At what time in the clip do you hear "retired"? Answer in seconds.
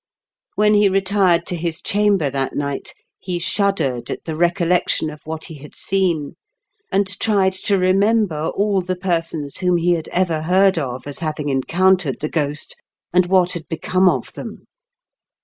0.89-1.45